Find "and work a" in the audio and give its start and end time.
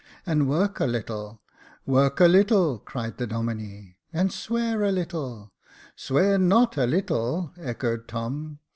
0.25-0.85